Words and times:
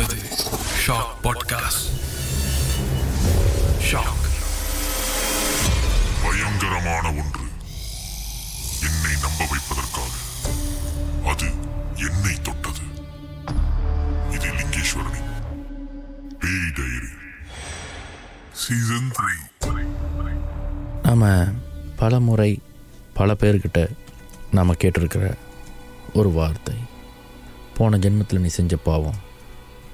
கேட்பது 0.00 0.22
shock 0.86 1.14
podcast 1.22 1.88
shock 3.90 4.22
பயங்கரமான 6.22 7.08
ஒன்று. 7.08 7.44
என்னை 8.82 9.12
நம்ப 9.20 9.46
வைப்பதற்காக. 9.50 10.12
அது 11.24 11.50
என்னை 11.94 12.40
தொட்டது. 12.42 12.84
இது 14.30 14.48
லிங்கேஸ்வரனின் 14.48 15.30
பேய் 16.40 16.72
டைரி. 16.74 17.12
சீசன் 18.52 19.12
த்ரீ 19.18 19.86
நாம் 21.02 21.54
பல 21.96 22.20
முறை 22.20 22.62
பல 23.12 23.32
பேர்கிட்ட 23.32 23.88
நாம் 24.50 24.76
கேட்டிருக்கிற 24.76 25.34
ஒரு 26.14 26.32
வார்த்தை. 26.32 26.74
போன 27.74 27.98
ஜென்மத்தில் 27.98 28.38
நீ 28.38 28.48
செஞ்ச 28.48 28.76
பாவம். 28.76 29.28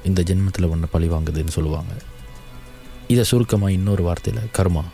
இந்த 0.09 0.21
ஜென்மத்தில் 0.29 0.71
ஒன்று 0.73 0.87
பழி 0.95 1.07
வாங்குதுன்னு 1.13 1.57
சொல்லுவாங்க. 1.57 1.93
இதை 3.13 3.25
சுருக்கமாக 3.31 3.77
இன்னொரு 3.79 4.03
வார்த்தையில் 4.07 4.53
கர்மா 4.59 4.85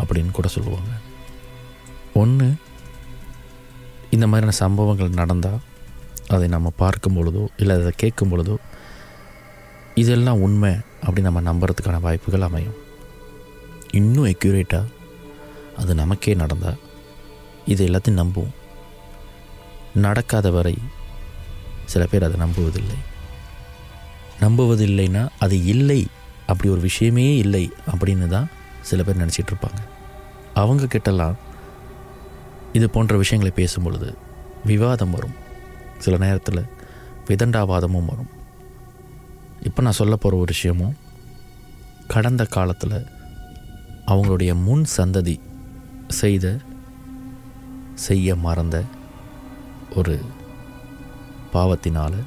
அப்படின்னு 0.00 0.30
கூட 0.38 0.48
சொல்லுவாங்க. 0.56 0.92
ஒன்று 2.22 2.48
இந்த 4.14 4.26
மாதிரியான 4.26 4.56
சம்பவங்கள் 4.64 5.18
நடந்தால் 5.20 5.60
அதை 6.34 6.46
நம்ம 6.54 6.68
பார்க்கும் 6.82 7.16
பொழுதோ 7.16 7.42
இல்லை 7.56 7.74
அதை 7.80 7.92
கேட்கும் 8.02 8.30
பொழுதோ 8.32 8.56
இதெல்லாம் 10.02 10.42
உண்மை 10.46 10.72
அப்படி 11.00 11.22
நம்ம 11.26 11.40
நம்புறதுக்கான 11.48 12.00
வாய்ப்புகள் 12.06 12.46
அமையும். 12.48 12.78
இன்னும் 13.98 14.30
எக்யூரேட்டாக 14.32 14.92
அது 15.82 15.92
நமக்கே 16.00 16.34
நடந்தால் 16.42 16.80
இது 17.72 17.86
எல்லாத்தையும் 17.88 18.20
நம்புவோம். 18.22 18.56
நடக்காத 20.06 20.50
வரை 20.56 20.74
சில 21.92 22.02
பேர் 22.10 22.26
அதை 22.26 22.38
நம்புவதில்லை. 22.44 22.98
நம்புவதில்லைன்னா 24.40 25.22
அது 25.38 25.56
இல்லை 25.64 26.00
அப்படி 26.46 26.68
ஒரு 26.74 26.80
விஷயமே 26.80 27.36
இல்லை 27.36 27.64
அப்படின்னு 27.92 28.26
தான் 28.26 28.48
சில 28.88 29.02
பேர் 29.02 29.22
நினச்சிட்டு 29.22 29.52
இருப்பாங்க. 29.52 29.80
அவங்க 30.54 30.84
கிட்டலாம் 30.84 31.36
இது 32.72 32.86
போன்ற 32.90 33.16
விஷயங்களை 33.16 33.54
பேசும் 33.56 33.82
பொழுது 33.82 34.10
விவாதம் 34.64 35.10
வரும். 35.10 35.36
சில 35.98 36.16
நேரத்தில் 36.24 36.68
விதண்டாவாதமும் 37.28 38.10
வரும். 38.12 38.30
இப்போ 39.68 39.80
நான் 39.82 39.98
சொல்ல 40.00 40.16
போகிற 40.16 40.40
ஒரு 40.40 40.52
விஷயமும் 40.56 40.96
கடந்த 42.14 42.42
காலத்தில் 42.56 42.98
அவங்களுடைய 44.12 44.52
முன் 44.66 44.84
சந்ததி 44.96 45.36
செய்த 46.20 46.46
செய்ய 48.06 48.36
மறந்த 48.46 48.76
ஒரு 49.98 50.14
பாவத்தினால் 51.52 52.18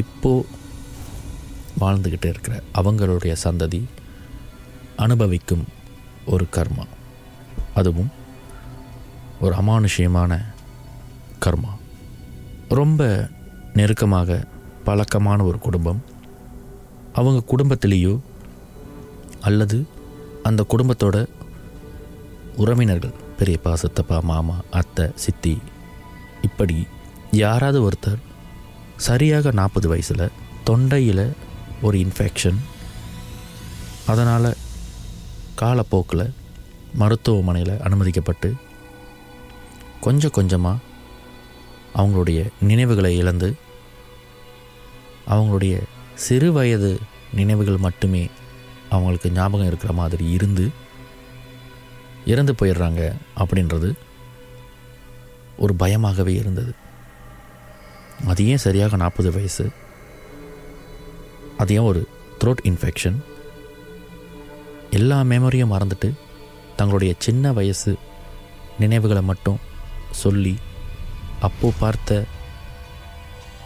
இப்போது 0.00 0.46
வாழ்ந்துக்கிட்டு 1.80 2.26
இருக்கிற 2.26 2.62
அவங்களுடைய 2.74 3.36
சந்ததி 3.44 3.82
அனுபவிக்கும் 4.96 5.64
ஒரு 6.26 6.46
கர்மா. 6.52 6.84
அதுவும் 7.74 8.10
ஒரு 9.40 9.54
அமானுஷ்யமான 9.54 10.44
கர்மா. 11.46 11.72
ரொம்ப 12.68 13.28
நெருக்கமாக 13.74 14.44
பழக்கமான 14.84 15.44
ஒரு 15.44 15.58
குடும்பம். 15.58 16.02
அவங்க 17.14 17.56
குடும்பத்திலேயோ 17.56 18.20
அல்லது 19.40 19.86
அந்த 20.42 20.64
குடும்பத்தோட 20.68 21.26
உறவினர்கள் 22.56 23.14
பெரியப்பா 23.38 23.72
சித்தப்பா 23.74 24.20
மாமா 24.22 24.54
அத்தை 24.70 25.10
சித்தி 25.14 25.58
இப்படி 26.42 26.86
யாராவது 27.30 27.88
ஒருத்தர் 27.88 28.22
சரியாக 28.96 29.50
நாற்பது 29.50 29.88
வயசில் 29.88 30.30
தொண்டையில் 30.64 31.32
ஒரு 31.82 31.98
இன்ஃபெக்ஷன் 31.98 32.58
அதனால் 34.06 34.56
காலப்போக்கில் 35.54 36.32
மருத்துவமனையில் 36.94 37.80
அனுமதிக்கப்பட்டு 37.80 38.52
கொஞ்சம் 40.00 40.30
கொஞ்சமாக 40.30 40.78
அவங்களுடைய 41.96 42.46
நினைவுகளை 42.60 43.16
இழந்து 43.16 43.56
அவங்களுடைய 45.28 45.82
சிறு 46.14 46.52
வயது 46.52 46.98
நினைவுகள் 47.34 47.76
மட்டுமே 47.76 48.28
அவங்களுக்கு 48.90 49.30
ஞாபகம் 49.30 49.66
இருக்கிற 49.66 49.92
மாதிரி 49.92 50.30
இருந்து 50.30 50.70
இறந்து 52.26 52.52
போயிடுறாங்க 52.52 53.12
அப்படின்றது 53.36 53.92
ஒரு 55.56 55.74
பயமாகவே 55.74 56.34
இருந்தது. 56.34 56.72
அது 58.26 58.46
ஏன் 58.46 58.56
சரியாக 58.56 58.96
நாற்பது 58.96 59.32
வயசு? 59.32 59.70
அது 61.58 61.74
ஏன் 61.74 61.86
ஒரு 61.90 62.08
த்ரோட் 62.40 62.62
இன்ஃபெக்ஷன் 62.62 63.16
எல்லா 64.90 65.20
மெமரியும் 65.20 65.72
மறந்துட்டு 65.74 66.10
தங்களுடைய 66.76 67.14
சின்ன 67.18 67.52
வயசு 67.52 67.96
நினைவுகளை 68.78 69.22
மட்டும் 69.22 69.58
சொல்லி 70.10 70.56
அப்போது 71.40 71.74
பார்த்த 71.78 72.24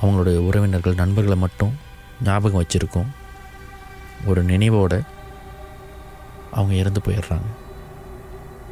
அவங்களுடைய 0.03 0.37
உறவினர்கள் 0.37 0.95
நண்பர்களை 0.95 1.39
மட்டும் 1.39 1.73
ஞாபகம் 2.25 2.63
வச்சுருக்கோம். 2.63 3.11
ஒரு 4.27 4.45
நினைவோடு 4.45 5.01
அவங்க 6.51 6.75
இறந்து 6.75 7.01
போயிடுறாங்க. 7.05 7.49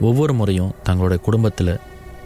ஒவ்வொரு 0.00 0.34
முறையும் 0.34 0.74
தங்களுடைய 0.82 1.22
குடும்பத்தில் 1.24 1.80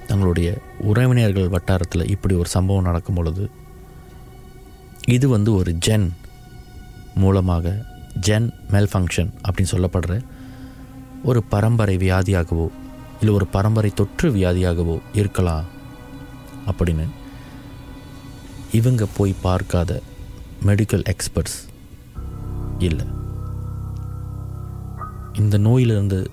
தங்களுடைய 0.06 0.48
உறவினர்கள் 0.80 1.48
வட்டாரத்தில் 1.48 2.10
இப்படி 2.10 2.34
ஒரு 2.34 2.48
சம்பவம் 2.48 2.82
நடக்கும் 2.82 3.14
பொழுது 3.14 3.50
இது 5.06 5.28
வந்து 5.28 5.54
ஒரு 5.54 5.76
ஜென் 5.86 6.08
மூலமாக 7.14 7.84
ஜென் 8.20 8.52
மெல்ஃபங்க்ஷன் 8.70 9.32
அப்படின்னு 9.48 9.70
சொல்லப்படுற 9.70 10.24
ஒரு 11.24 11.42
பரம்பரை 11.42 11.96
வியாதியாகவோ 11.96 12.68
இல்லை 13.20 13.34
ஒரு 13.34 13.46
பரம்பரை 13.46 13.90
தொற்று 13.90 14.34
வியாதியாகவோ 14.34 14.98
இருக்கலாம் 15.12 15.64
அப்படின்னு 16.66 17.06
இவங்க 18.72 19.06
போய் 19.16 19.34
பார்க்காத 19.42 20.00
மெடிக்கல் 20.66 21.04
எக்ஸ்பர்ட்ஸ் 21.04 21.72
இல்லை. 22.78 23.06
இந்த 25.32 25.58
நோயிலிருந்து 25.58 26.30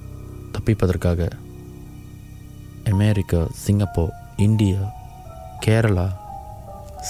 தப்பிப்பதற்காக 0.51 1.29
America 2.89 3.47
Singapore 3.51 4.13
India 4.37 4.93
Kerala 5.65 6.11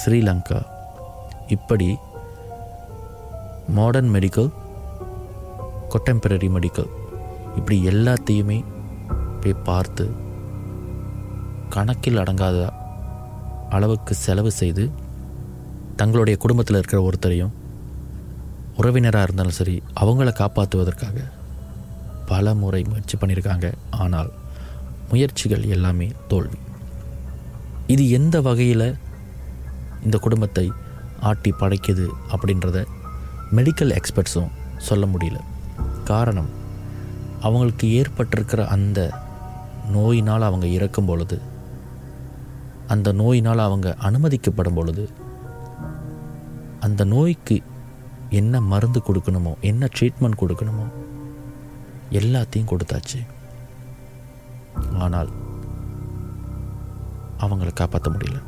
Sri Lanka 0.05 0.61
இப்படி 1.47 1.97
மாடர்ன் 3.75 4.13
மெடிக்கல் 4.15 4.49
கொட்டெம்பரரி 5.89 6.49
மெடிக்கல் 6.55 6.91
இப்படி 7.55 7.77
எல்லாத்தையுமே 7.87 8.57
போய் 9.41 9.63
பார்த்து 9.67 10.05
கணக்கில் 11.69 12.21
அடங்காத 12.23 12.59
அளவுக்கு 13.69 14.13
செலவு 14.15 14.51
செய்து 14.51 14.83
தங்களுடைய 15.95 16.35
குடும்பத்தில் 16.39 16.77
இருக்கிற 16.77 16.99
ஒருத்தரையும் 17.07 17.53
உறவினராக 18.77 19.25
இருந்தாலும் 19.25 19.57
சரி 19.59 19.75
அவங்கள 20.01 20.29
காப்பாற்றுவதற்காக 20.41 21.17
பல 22.25 22.53
முறை 22.53 22.81
முயற்சி 22.89 23.15
பண்ணியிருக்காங்க. 23.17 23.67
ஆனால் 23.91 24.29
முயற்சிகள் 25.09 25.63
எல்லாமே 25.75 26.07
தோல்வி. 26.27 26.59
இது 27.93 28.03
எந்த 28.09 28.41
வகையில் 28.41 28.87
இந்த 30.05 30.17
குடும்பத்தை 30.17 30.65
ஆட்டி 31.29 31.51
படைக்குது 31.51 32.05
அப்படின்றத 32.33 32.79
மெடிக்கல் 33.55 33.93
எக்ஸ்பர்ட்ஸும் 33.97 34.51
சொல்ல 34.77 35.05
முடியல. 35.05 35.39
காரணம் 36.03 36.49
அவங்களுக்கு 37.41 37.87
ஏற்பட்டிருக்கிற 37.99 38.65
அந்த 38.65 38.99
நோயினால் 39.91 40.41
அவங்க 40.41 40.67
இறக்கும் 40.67 41.05
பொழுது 41.05 41.37
அந்த 42.87 43.11
நோயினால் 43.11 43.67
அவங்க 43.67 43.95
அனுமதிக்கப்படும் 44.01 44.75
பொழுது 44.75 45.09
அந்த 46.79 47.03
நோய்க்கு 47.03 47.61
என்ன 48.29 48.61
மருந்து 48.61 49.01
கொடுக்கணுமோ 49.07 49.53
என்ன 49.61 49.89
ட்ரீட்மெண்ட் 49.99 50.41
கொடுக்கணுமோ 50.41 50.85
எல்லாத்தையும் 52.11 52.71
கொடுத்தாச்சு. 52.71 53.19
ஆனால் 54.97 55.29
அவங்களை 57.39 57.73
காப்பாற்ற 57.73 58.11
முடியல. 58.11 58.39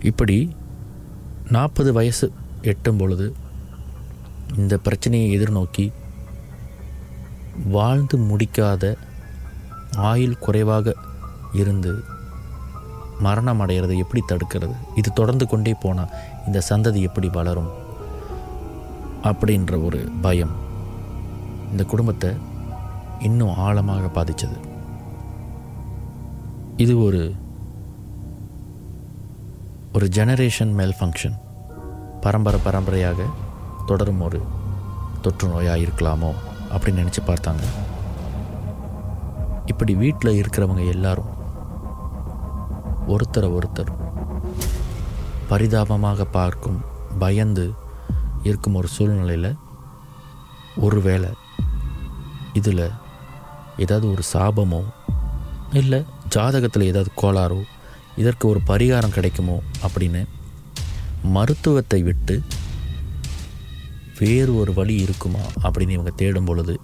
இப்படி 0.00 0.56
நாற்பது 1.48 1.92
வயசு 1.92 2.32
எட்டும் 2.72 2.96
பொழுது 2.96 3.26
இந்த 4.56 4.74
பிரச்சனையை 4.78 5.28
எதிர்நோக்கி 5.38 5.86
வாழ்ந்து 7.68 8.16
முடிக்காத 8.18 8.84
ஆயுள் 10.10 10.38
குறைவாக 10.38 10.94
இருந்து 11.52 11.92
மரணம் 13.20 13.60
அடைகிறதை 13.60 13.96
எப்படி 13.96 14.22
தடுக்கிறது? 14.28 14.74
இது 14.94 15.12
தொடர்ந்து 15.12 15.46
கொண்டே 15.46 15.74
போனால் 15.80 16.12
இந்த 16.46 16.58
சந்ததி 16.68 17.00
எப்படி 17.00 17.28
வளரும்? 17.28 17.70
அப்படின்ற 19.22 19.84
ஒரு 19.84 20.00
பயம் 20.20 20.54
இந்த 21.70 21.84
குடும்பத்தை 21.84 22.30
இன்னும் 23.20 23.56
ஆழமாக 23.56 24.08
பாதித்தது 24.08 24.58
இது 26.76 26.94
ஒரு 26.98 27.22
ஒரு 29.92 30.06
ஜெனரேஷன் 30.06 30.72
மேல் 30.74 30.94
ஃபங்க்ஷன் 31.00 31.36
பரம்பரை 32.26 32.60
பரம்பரையாக 32.64 33.26
தொடரும் 33.86 34.20
ஒரு 34.20 34.38
தொற்று 35.22 35.46
நோயாக 35.48 35.82
இருக்கலாமோ 35.82 36.30
அப்படின்னு 36.74 37.02
நினச்சி 37.02 37.22
பார்த்தாங்க. 37.26 37.64
இப்படி 39.66 39.94
வீட்டில் 39.94 40.38
இருக்கிறவங்க 40.40 40.82
எல்லாரும் 40.86 41.32
ஒருத்தரை 43.06 43.48
ஒருத்தர் 43.58 43.92
பரிதாபமாக 45.48 46.24
பார்க்கும் 46.24 46.78
பயந்து 47.18 47.64
இருக்கும் 48.42 48.74
ஒரு 48.74 48.88
சூழ்நிலையில் 48.88 49.50
ஒருவேளை 50.76 51.30
இதில் 52.52 52.86
ஏதாவது 53.76 54.06
ஒரு 54.10 54.22
சாபமோ 54.32 54.82
இல்லை 55.72 56.00
ஜாதகத்தில் 56.34 56.88
ஏதாவது 56.90 57.10
கோளாறோ 57.22 57.60
இதற்கு 58.16 58.48
ஒரு 58.48 58.60
பரிகாரம் 58.66 59.14
கிடைக்குமோ 59.14 59.56
அப்படின்னு 59.82 60.22
மருத்துவத்தை 61.22 62.02
விட்டு 62.02 62.42
வேறு 64.18 64.56
ஒரு 64.56 64.74
வழி 64.74 64.96
இருக்குமா 64.96 65.38
அப்படின்னு 65.62 65.88
இவங்க 65.88 66.10
தேடும் 66.10 66.44
பொழுது 66.44 66.80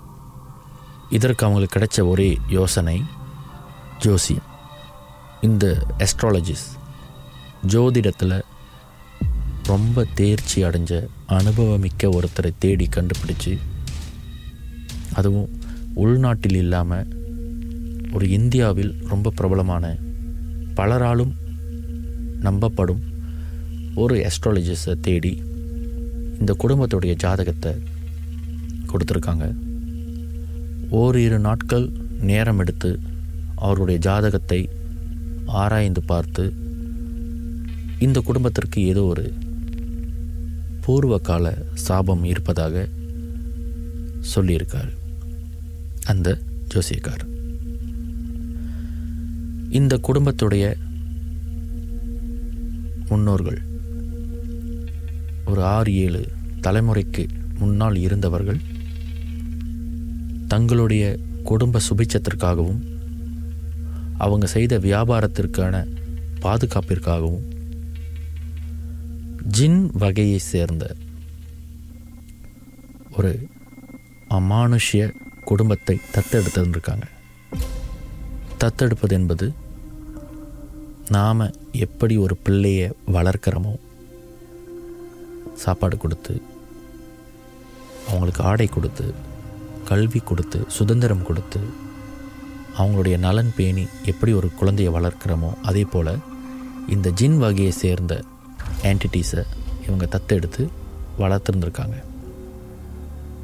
இதற்கு 1.11 1.46
அவங்களுக்கு 1.46 2.02
கிடைச்ச 2.02 2.08
ஒரே 2.08 2.38
யோசனை 2.49 3.02
ஜோசியம். 3.99 4.43
இந்த 5.40 5.87
எஸ்ட்ராலஜிஸ் 5.99 6.81
ஜோதிடத்தில் 7.67 8.43
ரொம்ப 9.62 10.06
தேர்ச்சி 10.14 10.64
அடைஞ்ச 10.64 11.06
அனுபவமிக்க 11.29 12.02
ஒருத்தரை 12.02 12.52
தேடி 12.58 12.88
கண்டுபிடிச்சு 12.90 13.58
அதுவும் 15.12 15.61
உள்நாட்டில் 15.94 16.55
இல்லாமல் 16.55 17.31
ஒரு 18.12 18.31
இந்தியாவில் 18.31 19.05
ரொம்ப 19.08 19.31
பிரபலமான 19.31 19.96
பலராலும் 20.75 21.32
நம்பப்படும் 22.40 23.12
ஒரு 23.94 24.29
அஸ்ட்ராலஜிஸை 24.29 25.00
தேடி 25.00 25.43
இந்த 26.39 26.56
குடும்பத்துடைய 26.62 27.15
ஜாதகத்தை 27.15 27.73
கொடுத்துருக்காங்க. 28.91 29.55
ஓரிரு 30.91 31.39
நாட்கள் 31.39 31.93
நேரம் 32.21 32.59
எடுத்து 32.59 32.99
அவருடைய 33.55 34.00
ஜாதகத்தை 34.00 34.69
ஆராய்ந்து 35.47 36.03
பார்த்து 36.03 36.55
இந்த 37.99 38.21
குடும்பத்திற்கு 38.21 38.85
ஏதோ 38.85 39.03
ஒரு 39.03 39.33
பூர்வ 40.81 41.19
கால 41.19 41.55
சாபம் 41.73 42.25
இருப்பதாக 42.25 42.89
சொல்லியிருக்கார் 44.35 44.93
அந்த 46.05 46.39
ஜோசியக்கார். 46.75 47.25
இந்த 49.71 50.00
குடும்பத்துடைய 50.09 50.75
முன்னோர்கள் 53.09 53.71
ஒரு 55.53 55.63
ஆறு 55.69 55.93
ஏழு 56.03 56.23
தலைமுறைக்கு 56.61 57.25
முன்னால் 57.59 57.97
இருந்தவர்கள் 57.97 58.61
தங்களுடைய 60.49 61.05
குடும்ப 61.43 61.81
சுபிச்சத்திற்காகவும் 61.89 62.81
அவங்க 64.17 64.47
செய்த 64.47 64.75
வியாபாரத்திற்கான 64.79 65.77
பாதுகாப்பிற்காகவும் 66.41 67.47
ஜின் 69.57 69.81
வகையை 69.95 70.39
சேர்ந்த 70.43 70.85
ஒரு 73.11 73.33
அமானுஷ்ய 74.31 75.03
குடும்பத்தை 75.45 75.97
தத்தெடுத்திருக்காங்க 76.15 77.07
தத்தெடுப்பது 78.59 79.13
என்பது 79.13 79.47
நாம் 81.09 81.43
எப்படி 81.79 82.15
ஒரு 82.17 82.35
பிள்ளையை 82.43 82.87
வளர்க்கிறோமோ 83.13 83.73
சாப்பாடு 85.57 85.97
கொடுத்து 85.97 86.41
அவங்களுக்கு 88.09 88.43
ஆடை 88.43 88.67
கொடுத்து 88.67 89.15
கல்வி 89.85 90.19
கொடுத்து 90.19 90.65
சுதந்திரம் 90.69 91.23
கொடுத்து 91.23 91.61
அவங்களுடைய 92.79 93.19
நலன் 93.19 93.53
பேணி 93.57 93.87
எப்படி 94.05 94.33
ஒரு 94.33 94.51
குழந்தையை 94.55 94.95
வளர்க்குறோமோ 94.95 95.53
அதே 95.63 95.85
போல் 95.85 96.21
இந்த 96.89 97.11
ஜின் 97.11 97.39
வகையை 97.39 97.71
சேர்ந்த 97.71 98.23
ஆன்டிட்டிஸை 98.83 99.45
இவங்க 99.87 100.07
தத்தெடுத்து 100.07 100.69
வளர்த்துருந்துருக்காங்க. 101.19 102.03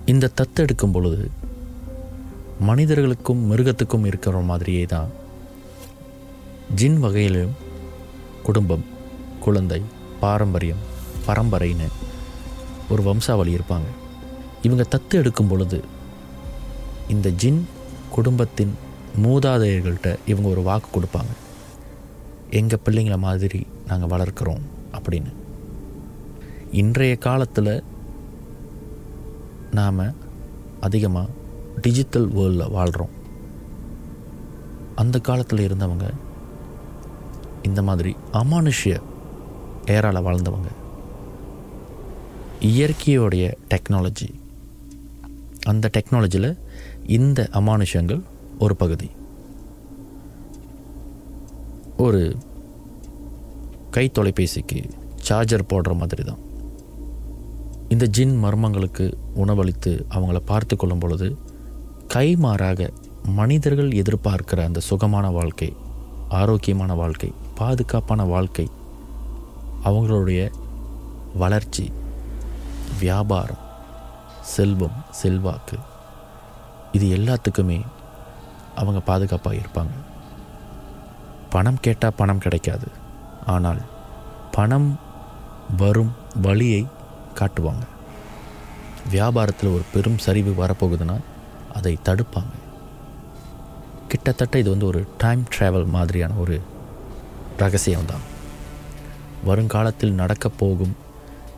இந்த 0.06 0.28
தத்தெடுக்கும் 0.28 0.92
பொழுது 0.92 1.30
மனிதர்களுக்கும் 2.60 3.50
மிருகத்துக்கும் 3.50 4.04
இருக்கிற 4.04 4.40
மாதிரியே 4.40 4.86
தான் 4.86 5.10
ஜின் 6.74 6.98
வகையிலும் 6.98 7.54
குடும்பம் 8.42 8.84
குழந்தை 9.40 9.82
பாரம்பரியம் 10.20 10.97
பரம்பரைன்னு 11.28 11.88
ஒரு 12.90 13.02
வம்சாவளி 13.02 13.54
இருப்பாங்க. 13.54 13.88
இவங்க 14.62 14.84
தத்து 14.90 15.14
எடுக்கும் 15.20 15.46
பொழுது 15.46 15.84
இந்த 17.08 17.28
ஜின் 17.28 17.60
குடும்பத்தின் 18.10 18.72
மூதாதையர்கள்ட்ட 19.22 20.16
இவங்க 20.26 20.48
ஒரு 20.48 20.62
வாக்கு 20.62 20.88
கொடுப்பாங்க. 20.94 21.34
எங்கள் 22.50 22.84
பிள்ளைங்களை 22.84 23.18
மாதிரி 23.18 23.66
நாங்கள் 23.86 24.12
வளர்க்குறோம் 24.14 24.64
அப்படின்னு. 24.92 25.32
இன்றைய 26.72 27.16
காலத்தில் 27.16 27.84
நாம் 29.70 30.02
அதிகமாக 30.80 31.28
டிஜிட்டல் 31.80 32.28
வேர்ல்டில் 32.28 32.70
வாழ்கிறோம் 32.70 33.14
அந்த 34.94 35.18
காலத்தில் 35.18 35.64
இருந்தவங்க 35.68 36.06
இந்த 37.62 37.82
மாதிரி 37.82 38.16
அமானுஷ்ய 38.32 38.94
ஏரால 39.86 40.22
வாழ்ந்தவங்க. 40.26 40.70
இயற்கையோடைய 42.60 43.52
டெக்னாலஜி 43.68 44.34
அந்த 45.64 45.90
டெக்னாலஜியில் 45.92 46.58
இந்த 47.06 47.48
அமானுஷங்கள் 47.52 48.22
ஒரு 48.58 48.76
பகுதி. 48.76 49.10
ஒரு 51.96 52.36
கை 53.90 54.10
தொலைபேசிக்கு 54.18 54.90
சார்ஜர் 55.16 55.66
போடுற 55.72 55.96
மாதிரி 55.96 56.22
தான் 56.22 56.38
இந்த 57.88 58.06
ஜின் 58.06 58.44
மர்மங்களுக்கு 58.44 59.12
உணவளித்து 59.34 60.06
அவங்கள 60.10 60.36
பார்த்து 60.44 60.76
கொள்ளும் 60.76 60.98
பொழுது 60.98 61.36
கைமாறாக 62.14 62.88
மனிதர்கள் 63.24 63.90
எதிர்பார்க்கிற 63.90 64.64
அந்த 64.64 64.80
சுகமான 64.80 65.30
வாழ்க்கை 65.30 65.72
ஆரோக்கியமான 66.28 66.94
வாழ்க்கை 66.94 67.32
பாதுகாப்பான 67.54 68.24
வாழ்க்கை 68.24 68.68
அவங்களுடைய 69.84 70.50
வளர்ச்சி 71.34 71.92
வியாபாரம் 73.00 73.66
செல்வம் 74.40 75.04
செல்வாக்கு 75.10 75.78
இது 76.92 77.16
எல்லாத்துக்குமே 77.16 77.80
அவங்க 78.76 79.00
பாதுகாப்பாக 79.00 79.56
இருப்பாங்க. 79.56 79.94
பணம் 81.50 81.80
கேட்டால் 81.80 82.12
பணம் 82.16 82.38
கிடைக்காது. 82.38 82.88
ஆனால் 83.46 83.80
பணம் 84.50 84.98
வரும் 85.76 86.12
வழியை 86.42 86.86
காட்டுவாங்க. 87.34 87.82
வியாபாரத்தில் 89.12 89.72
ஒரு 89.72 89.82
பெரும் 89.92 90.18
சரிவு 90.18 90.66
வரப்போகுதுன்னா 90.66 91.20
அதை 91.74 91.98
தடுப்பாங்க. 92.04 92.56
கிட்டத்தட்ட 94.08 94.58
இது 94.58 94.70
வந்து 94.70 94.86
ஒரு 94.86 95.08
டைம் 95.18 95.44
ட்ராவல் 95.58 95.86
மாதிரியான 95.86 96.32
ஒரு 96.32 96.60
ரகசியம்தான். 97.58 98.24
வருங்காலத்தில் 99.44 100.12
நடக்கப் 100.12 100.58
போகும் 100.58 100.96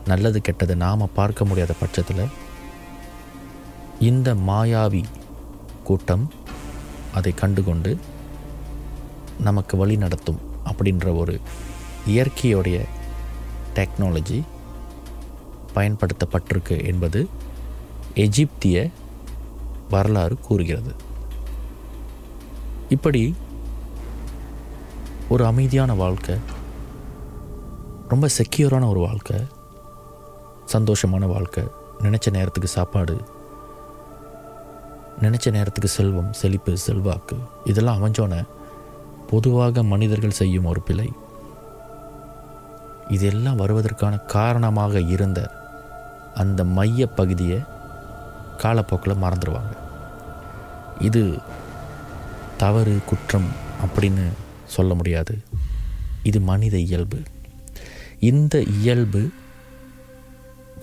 நல்லது 0.07 0.41
கெட்டது 0.41 0.75
நாம் 0.75 1.13
பார்க்க 1.13 1.45
முடியாத 1.45 1.73
பட்சத்தில் 1.79 2.27
இந்த 3.99 4.33
மாயாவி 4.33 5.03
கூட்டம் 5.83 6.31
அதை 7.13 7.31
கண்டுகொண்டு 7.31 7.97
நமக்கு 9.39 9.77
வழி 9.77 9.95
நடத்தும் 9.97 10.39
அப்படின்ற 10.65 11.17
ஒரு 11.17 11.39
இயற்கையுடைய 12.07 12.85
டெக்னாலஜி 13.75 14.41
பயன்படுத்தப்பட்டிருக்கு 15.75 16.85
என்பது 16.85 17.27
எஜிப்திய 18.15 18.91
வரலாறு 19.89 20.37
கூறுகிறது. 20.39 20.95
இப்படி 22.89 23.35
ஒரு 25.29 25.45
அமைதியான 25.45 25.93
வாழ்க்கை 25.93 26.35
ரொம்ப 28.07 28.27
செக்யூரான 28.37 28.89
ஒரு 28.89 28.99
வாழ்க்கை 28.99 29.37
சந்தோஷமான 30.73 31.25
வாழ்க்கை. 31.25 31.63
நினச்ச 31.99 32.31
நேரத்துக்கு 32.31 32.69
சாப்பாடு. 32.69 33.21
நினச்ச 35.21 35.51
நேரத்துக்கு 35.51 35.89
செல்வம் 35.89 36.33
செழிப்பு 36.33 36.77
செல்வாக்கு. 36.77 37.37
இதெல்லாம் 37.63 38.03
அமைஞ்சோன்னே 38.03 38.43
பொதுவாக 39.29 39.83
மனிதர்கள் 39.83 40.29
செய்யும் 40.29 40.65
ஒரு 40.65 40.81
பிழை. 40.81 41.11
இதெல்லாம் 43.07 43.59
வருவதற்கான 43.59 44.17
காரணமாக 44.17 44.99
இருந்த 44.99 45.51
அந்த 46.35 46.63
மைய 46.63 47.07
பகுதியை 47.07 47.59
காலப்போக்கில் 48.57 49.15
மறந்துடுவாங்க. 49.15 49.77
இது 50.99 51.37
தவறு 52.57 52.99
குற்றம் 53.05 53.47
அப்படின்னு 53.85 54.27
சொல்ல 54.65 54.93
முடியாது. 54.93 55.37
இது 56.23 56.39
மனித 56.39 56.77
இயல்பு. 56.77 57.17
இந்த 58.19 58.61
இயல்பு 58.61 59.29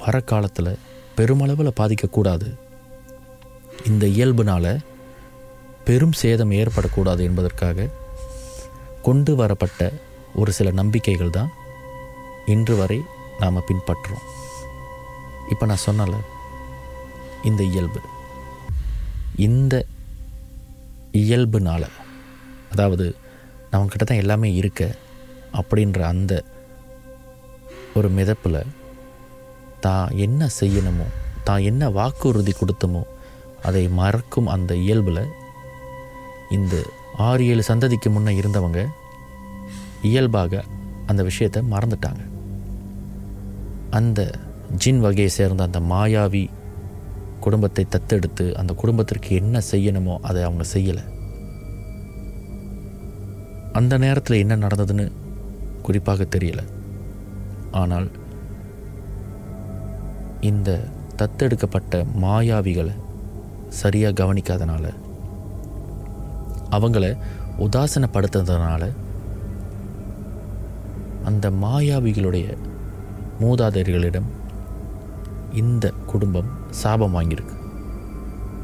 வர 0.03 0.17
காலத்தில் 0.31 0.81
பெருமளவில் 1.17 1.79
பாதிக்கக்கூடாது. 1.81 2.49
இந்த 3.89 4.05
இயல்புனால் 4.17 4.73
பெரும் 5.87 6.17
சேதம் 6.23 6.53
ஏற்படக்கூடாது 6.61 7.23
என்பதற்காக 7.29 7.89
கொண்டு 9.07 9.33
வரப்பட்ட 9.41 9.91
ஒரு 10.41 10.51
சில 10.57 10.71
நம்பிக்கைகள் 10.81 11.37
தான் 11.37 11.51
இன்று 12.55 12.75
வரை 12.81 12.99
நாம் 13.43 13.67
பின்பற்றுறோம். 13.69 14.27
இப்போ 15.53 15.65
நான் 15.71 15.87
சொன்னல 15.87 16.17
இந்த 17.51 17.63
இயல்பு. 17.73 18.01
இந்த 19.47 19.75
இயல்புனால் 21.23 21.89
அதாவது 22.73 23.05
நம்மக்கிட்ட 23.73 24.05
தான் 24.05 24.23
எல்லாமே 24.23 24.49
இருக்க 24.61 24.83
அப்படின்ற 25.61 26.01
அந்த 26.13 26.33
ஒரு 27.99 28.09
மிதப்பில் 28.19 28.61
தான் 29.81 30.09
என்ன 30.27 30.49
செய்யணுமோ 30.61 31.07
தான் 31.45 31.67
என்ன 31.71 31.91
வாக்குறுதி 31.99 32.53
கொடுத்தமோ 32.53 33.03
அதை 33.69 33.85
மறக்கும் 34.01 34.49
அந்த 34.55 34.73
இயல்பில் 34.85 35.23
இந்த 36.57 36.75
ஆறு 37.27 37.45
ஏழு 37.47 37.63
சந்ததிக்கு 37.69 38.09
முன்னே 38.11 38.33
இருந்தவங்க 38.37 38.81
இயல்பாக 40.09 40.63
அந்த 41.07 41.23
விஷயத்தை 41.29 41.61
மறந்துட்டாங்க. 41.73 42.23
அந்த 43.99 44.21
ஜின் 44.83 45.01
வகையை 45.05 45.31
சேர்ந்த 45.37 45.63
அந்த 45.69 45.81
மாயாவி 45.93 46.43
குடும்பத்தை 47.45 47.85
தத்தெடுத்து 47.95 48.47
அந்த 48.61 48.73
குடும்பத்திற்கு 48.75 49.31
என்ன 49.41 49.63
செய்யணுமோ 49.71 50.15
அதை 50.21 50.41
அவங்க 50.43 50.65
செய்யலை. 50.75 51.05
அந்த 53.73 53.95
நேரத்தில் 54.05 54.43
என்ன 54.45 54.55
நடந்ததுன்னு 54.57 55.07
குறிப்பாக 55.87 56.25
தெரியலை. 56.35 56.65
ஆனால் 57.83 58.09
இந்த 60.41 60.81
தத்தெடுக்கப்பட்ட 61.17 62.07
மாயாவிகளை 62.23 62.95
சரியாக 63.69 64.25
கவனிக்காதனால 64.25 64.95
அவங்கள 66.71 67.17
உதாசனப்படுத்துறதுனால 67.59 68.93
அந்த 71.25 71.51
மாயாவிகளுடைய 71.51 72.57
மூதாதையர்களிடம் 73.41 74.25
இந்த 75.53 75.93
குடும்பம் 76.07 76.49
சாபம் 76.71 77.15
வாங்கியிருக்கு. 77.15 77.57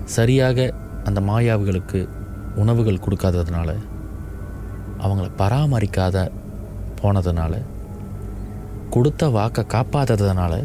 சரியாக 0.04 0.74
அந்த 1.04 1.20
மாயாவிகளுக்கு 1.20 2.08
உணவுகள் 2.54 3.00
கொடுக்காததுனால 3.08 3.76
அவங்கள 5.00 5.30
பராமரிக்காத 5.38 6.30
போனதுனால 7.02 7.62
கொடுத்த 8.90 9.28
வாக்கை 9.28 9.64
காப்பாற்றதுனால 9.68 10.62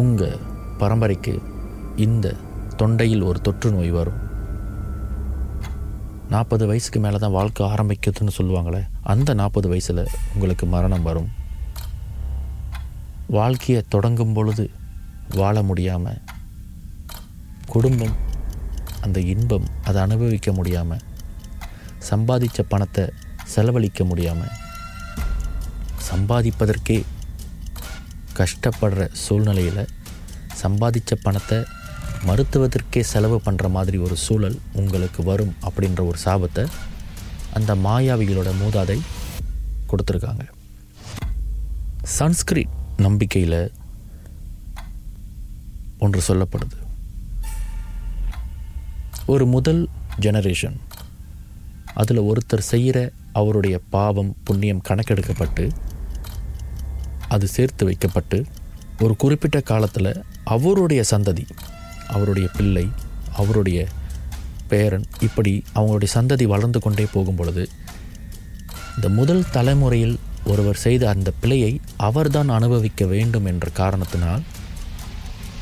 உங்கள் 0.00 0.38
பரம்பரைக்கு 0.78 1.34
இந்த 1.96 2.34
தொண்டையில் 2.76 3.24
ஒரு 3.24 3.40
தொற்று 3.40 3.68
நோய் 3.70 3.90
வரும். 3.90 4.18
நாற்பது 6.28 6.66
வயசுக்கு 6.66 7.00
மேலே 7.00 7.16
தான் 7.16 7.36
வாழ்க்கை 7.38 7.66
ஆரம்பிக்குதுன்னு 7.66 8.36
சொல்லுவாங்களே 8.38 8.82
அந்த 9.02 9.34
நாற்பது 9.34 9.68
வயசில் 9.68 10.02
உங்களுக்கு 10.34 10.66
மரணம் 10.66 11.02
வரும். 11.02 11.30
வாழ்க்கையை 13.38 13.82
தொடங்கும் 13.88 14.32
பொழுது 14.32 14.70
வாழ 15.34 15.62
முடியாமல் 15.62 16.20
குடும்பம் 17.66 18.14
அந்த 19.00 19.18
இன்பம் 19.20 19.66
அதை 19.84 20.02
அனுபவிக்க 20.02 20.52
முடியாமல் 20.52 21.04
சம்பாதித்த 22.10 22.60
பணத்தை 22.68 23.04
செலவழிக்க 23.54 24.04
முடியாமல் 24.04 24.54
சம்பாதிப்பதற்கே 26.10 26.98
கஷ்டப்படுற 28.38 29.02
சூழ்நிலையில் 29.24 29.82
சம்பாதிச்ச 30.62 31.14
பணத்தை 31.22 31.58
மருத்துவத்திற்கே 32.28 33.00
செலவு 33.12 33.38
பண்ணுற 33.46 33.66
மாதிரி 33.76 33.98
ஒரு 33.98 34.16
சூழல் 34.16 34.58
உங்களுக்கு 34.80 35.20
வரும் 35.22 35.54
அப்படின்ற 35.66 36.00
ஒரு 36.10 36.18
சாபத்தை 36.24 36.64
அந்த 37.58 37.74
மாயாவிகளோட 37.74 38.50
மூதாதை 38.62 38.98
கொடுத்துருக்காங்க. 39.90 40.44
சன்ஸ்கிரிட் 42.18 42.74
நம்பிக்கையில் 42.96 43.60
ஒன்று 45.98 46.20
சொல்லப்படுது. 46.28 46.76
ஒரு 49.34 49.46
முதல் 49.46 49.82
ஜெனரேஷன் 50.24 50.76
அதில் 52.00 52.26
ஒருத்தர் 52.30 52.68
செய்கிற 52.72 52.98
அவருடைய 53.32 53.76
பாவம் 53.94 54.32
புண்ணியம் 54.44 54.82
கணக்கெடுக்கப்பட்டு 54.88 55.64
அது 57.28 57.46
சேர்த்து 57.46 57.84
வைக்கப்பட்டு 57.84 58.44
ஒரு 59.02 59.16
குறிப்பிட்ட 59.16 59.60
காலத்தில் 59.60 60.24
அவருடைய 60.44 61.02
சந்ததி 61.10 61.46
அவருடைய 62.06 62.48
பிள்ளை 62.56 62.86
அவருடைய 63.34 63.86
பேரன் 64.68 65.06
இப்படி 65.20 65.64
அவங்களுடைய 65.74 66.10
சந்ததி 66.14 66.44
வளர்ந்து 66.44 66.80
கொண்டே 66.80 67.06
போகும் 67.12 67.34
பொழுது 67.34 67.68
இந்த 68.96 69.08
முதல் 69.08 69.50
தலைமுறையில் 69.50 70.18
ஒருவர் 70.44 70.76
செய்த 70.76 71.08
அந்த 71.08 71.32
பிழையை 71.40 71.80
அவர்தான் 71.96 72.48
அனுபவிக்க 72.48 73.04
வேண்டும் 73.04 73.44
என்ற 73.44 73.68
காரணத்தினால் 73.70 74.42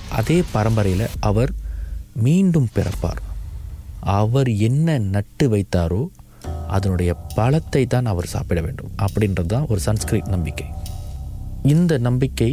அதே 0.09 0.43
பரம்பரையில் 0.53 1.07
அவர் 1.21 1.53
மீண்டும் 2.13 2.69
பிறப்பார். 2.75 3.23
அவர் 4.01 4.49
என்ன 4.49 4.99
நட்டு 4.99 5.47
வைத்தாரோ 5.57 6.03
அதனுடைய 6.69 7.15
பழத்தை 7.35 7.87
தான் 7.87 8.07
அவர் 8.07 8.27
சாப்பிட 8.27 8.61
வேண்டும் 8.61 8.93
அப்படின்றது 8.97 9.47
தான் 9.47 9.67
ஒரு 9.67 9.81
சன்ஸ்கிரிட் 9.87 10.29
நம்பிக்கை. 10.29 10.67
இந்த 11.73 11.99
நம்பிக்கை 11.99 12.49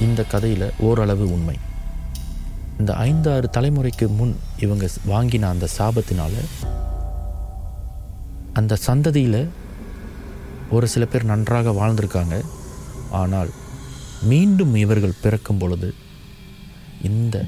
இந்த 0.00 0.20
கதையில் 0.24 0.64
ஓரளவு 0.78 1.24
உண்மை. 1.32 1.56
இந்த 2.78 2.92
ஐந்தாறு 2.94 3.48
தலைமுறைக்கு 3.56 4.06
முன் 4.18 4.32
இவங்க 4.58 4.88
வாங்கின 5.08 5.48
அந்த 5.48 5.68
சாபத்தினால 5.78 6.34
அந்த 8.52 8.78
சந்ததியில் 8.86 9.42
ஒரு 10.70 10.88
சில 10.88 11.06
பேர் 11.06 11.30
நன்றாக 11.32 11.74
வாழ்ந்திருக்காங்க. 11.80 12.36
ஆனால் 13.10 13.50
மீண்டும் 14.22 14.74
இவர்கள் 14.74 15.20
பிறக்கும் 15.20 15.58
பொழுது 15.58 15.94
இந்த 17.10 17.46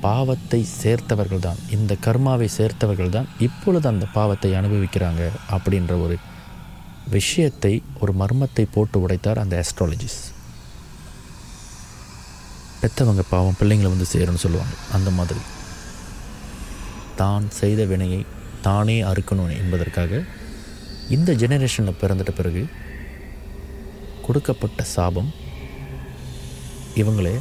பாவத்தை 0.00 0.66
சேர்த்தவர்கள் 0.82 1.44
தான் 1.46 1.62
இந்த 1.70 1.96
கர்மாவை 2.06 2.48
சேர்த்தவர்கள் 2.58 3.14
தான் 3.16 3.28
இப்பொழுது 3.38 3.88
அந்த 3.88 4.06
பாவத்தை 4.12 4.52
அனுபவிக்கிறாங்க 4.52 5.24
அப்படின்ற 5.56 6.02
ஒரு 6.04 6.16
விஷயத்தை 7.08 7.82
ஒரு 8.00 8.12
மர்மத்தை 8.12 8.66
போட்டு 8.72 9.08
உடைத்தார் 9.08 9.38
அந்த 9.38 9.62
ஆஸ்ட்ராலஜிஸ்ட் 9.62 10.28
பெற்றவங்க 12.82 13.22
பாவம் 13.30 13.56
பிள்ளைங்களை 13.60 13.82
வந்து 13.82 14.06
சேரும்னு 14.12 14.44
சொல்லுவாங்க. 14.44 14.74
அந்த 14.92 15.10
மாதிரி. 15.10 15.40
தான் 17.16 17.50
செய்த 17.50 17.84
வினையை 17.84 18.24
தானே 18.62 19.02
அறுக்கணும் 19.02 19.56
என்பதற்காக 19.56 20.22
இந்த 21.08 21.32
ஜெனரேஷனில் 21.34 22.00
பிறந்துட்ட 22.00 22.30
பிறகு 22.30 22.66
கொடுக்கப்பட்ட 24.26 24.82
சாபம் 24.82 25.30
இவங்களே 26.94 27.38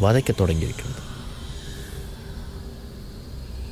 வதைக்க 0.00 0.30
தொடங்கியிருக்கிறது. 0.38 1.00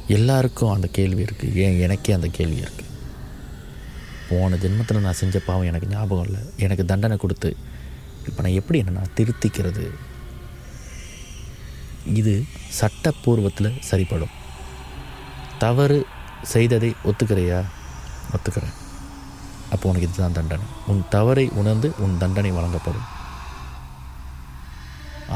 எல்லாருக்கும் 0.07 0.71
அந்த 0.71 0.89
கேள்வி 0.93 1.23
இருக்குது 1.23 1.55
ஏன் 1.55 1.81
எனக்கே 1.81 2.13
அந்த 2.13 2.27
கேள்வி 2.27 2.61
இருக்குது 2.61 2.82
போன 4.33 4.59
ஜென்மத்தில் 4.65 5.05
நான் 5.07 5.21
செஞ்ச 5.23 5.39
பாவம் 5.49 5.69
எனக்கு 5.71 5.93
ஞாபகம் 5.95 6.27
இல்லை. 6.29 6.43
எனக்கு 6.65 6.85
தண்டனை 6.93 7.17
கொடுத்து 7.25 7.51
இப்போ 8.29 8.41
நான் 8.45 8.59
எப்படி 8.61 8.79
என்ன 8.83 8.97
நான் 8.99 9.15
திருத்திக்கிறது? 9.19 9.85
இது 12.21 12.35
சட்டப்பூர்வத்தில் 12.81 13.79
சரிப்படும். 13.89 14.33
தவறு 15.65 15.99
செய்ததை 16.53 16.91
ஒத்துக்கிறையா? 17.09 17.61
ஒத்துக்கிறேன். 18.35 18.77
அப்போ 19.75 19.85
உனக்கு 19.91 20.09
இதுதான் 20.09 20.39
தண்டனை. 20.39 20.67
உன் 20.93 21.03
தவறை 21.15 21.45
உணர்ந்து 21.61 21.89
உன் 22.05 22.19
தண்டனை 22.23 22.51
வழங்கப்படும். 22.59 23.09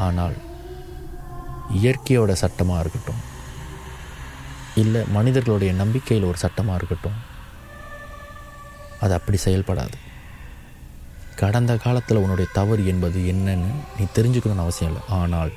ஆனால் 0.05 0.35
இயற்கையோட 1.83 2.31
சட்டமாக 2.43 2.81
இருக்கட்டும். 2.83 3.23
இல்லை 4.81 5.01
மனிதர்களுடைய 5.17 5.71
நம்பிக்கையில் 5.81 6.29
ஒரு 6.31 6.37
சட்டமாக 6.43 6.79
இருக்கட்டும். 6.79 7.17
அது 9.03 9.13
அப்படி 9.17 9.37
செயல்படாது. 9.45 9.95
கடந்த 11.41 11.71
காலத்தில் 11.85 12.21
உன்னுடைய 12.23 12.47
தவறு 12.57 12.83
என்பது 12.91 13.19
என்னன்னு 13.33 13.71
நீ 13.97 14.05
தெரிஞ்சுக்கணும்னு 14.17 14.65
அவசியம் 14.65 14.91
இல்லை. 14.91 15.03
ஆனால் 15.19 15.51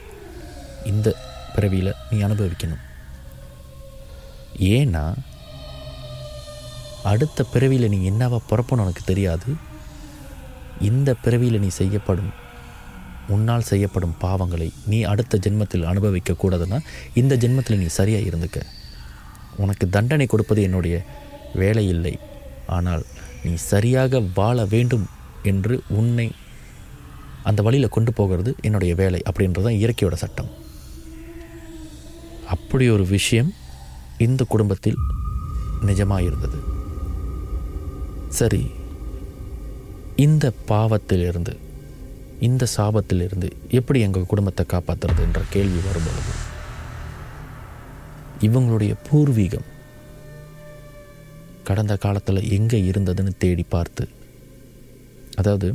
இந்த 0.92 1.08
பிறவியில் 1.54 1.98
நீ 2.10 2.18
அனுபவிக்கணும். 2.26 2.82
ஏன்னா 4.74 5.04
அடுத்த 7.12 7.44
பிறவியில் 7.52 7.92
நீ 7.92 7.98
என்னவா 8.10 8.38
பிறப்பணும் 8.50 8.84
உனக்கு 8.86 9.04
தெரியாது. 9.10 9.50
இந்த 10.90 11.10
பிறவியில் 11.24 11.62
நீ 11.64 11.70
செய்யப்படும் 11.80 12.30
உன்னால் 13.34 13.68
செய்யப்படும் 13.70 14.14
பாவங்களை 14.22 14.68
நீ 14.90 14.98
அடுத்த 15.12 15.38
ஜென்மத்தில் 15.46 15.88
அனுபவிக்க 15.90 16.36
கூடாதுன்னா 16.42 16.78
இந்த 17.20 17.34
ஜென்மத்தில் 17.42 17.80
நீ 17.82 17.88
சரியாக 17.98 18.28
இருந்துக்க. 18.30 18.60
உனக்கு 19.64 19.86
தண்டனை 19.96 20.26
கொடுப்பது 20.26 20.60
என்னுடைய 20.68 20.96
வேலை 21.62 21.84
இல்லை 21.94 22.14
ஆனால் 22.76 23.04
நீ 23.44 23.54
சரியாக 23.54 24.22
வாழ 24.34 24.64
வேண்டும் 24.64 25.06
என்று 25.42 25.82
உன்னை 25.88 26.32
அந்த 27.42 27.62
வழியில் 27.62 27.88
கொண்டு 27.88 28.12
போகிறது 28.12 28.54
என்னுடைய 28.62 28.94
வேலை 28.94 29.22
அப்படின்றது 29.30 29.62
தான் 29.62 29.72
இயற்கையோட 29.72 30.12
சட்டம். 30.14 30.48
அப்படி 32.46 32.90
ஒரு 32.90 33.06
விஷயம் 33.06 33.52
இந்த 34.18 34.44
குடும்பத்தில் 34.44 34.96
நிஜமாக 35.80 36.20
இருந்தது 36.20 36.58
சரி 38.28 38.70
இந்த 40.16 40.52
பாவத்திலிருந்து 40.68 41.56
இந்த 42.40 42.66
சாபத்திலிருந்து 42.76 43.52
எப்படி 43.68 44.00
எங்கள் 44.00 44.26
குடும்பத்தை 44.26 44.66
காப்பாற்றுறது 44.72 45.20
என்ற 45.20 45.42
கேள்வி 45.50 45.80
வரும்பொழுது 45.86 46.32
இவங்களுடைய 48.40 48.94
பூர்வீகம் 49.10 49.64
கடந்த 51.64 51.96
காலத்தில் 51.96 52.48
எங்கே 52.50 52.78
இருந்ததுன்னு 52.90 53.32
தேடி 53.38 53.64
பார்த்து. 53.68 54.08
அதாவது 55.36 55.68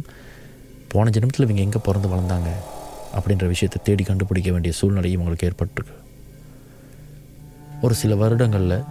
போன 0.87 1.09
ஜென்மத்தில் 1.09 1.45
இவங்க 1.47 1.61
எங்கே 1.61 1.79
பிறந்து 1.83 2.07
வளர்ந்தாங்க 2.07 2.49
அப்படின்ற 3.17 3.47
விஷயத்தை 3.47 3.79
தேடி 3.83 4.03
கண்டுபிடிக்க 4.03 4.51
வேண்டிய 4.51 4.73
சூழ்நிலை 4.73 5.17
இவங்களுக்கு 5.17 5.47
ஏற்பட்டிருக்கு. 5.49 5.95
ஒரு 7.81 7.93
சில 7.93 8.15
வருடங்களில் 8.15 8.83